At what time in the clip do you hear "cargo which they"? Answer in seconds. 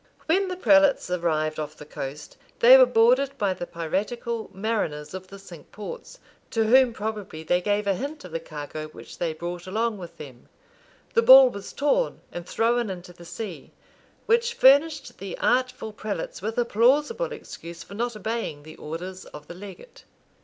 8.39-9.31